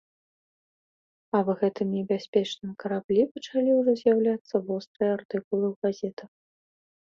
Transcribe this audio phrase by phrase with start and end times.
[1.39, 6.31] Аб гэтым небяспечным караблі пачалі ўжо з'яўляцца вострыя артыкулы ў газетах.